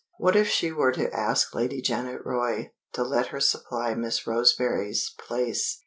What 0.17 0.35
if 0.35 0.47
she 0.47 0.71
were 0.71 0.91
to 0.93 1.13
ask 1.15 1.53
Lady 1.53 1.79
Janet 1.79 2.21
Roy 2.25 2.71
to 2.93 3.03
let 3.03 3.27
her 3.27 3.39
supply 3.39 3.93
Miss 3.93 4.25
Roseberry's 4.25 5.13
place? 5.27 5.79